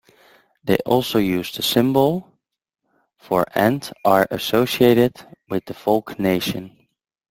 They 0.63 0.77
also 0.77 1.19
use 1.19 1.51
the 1.55 1.61
symbols 1.61 2.23
for 3.17 3.45
and 3.53 3.87
are 4.03 4.27
associated 4.31 5.17
with 5.47 5.65
the 5.65 5.75
Folk 5.75 6.17
Nation. 6.17 6.87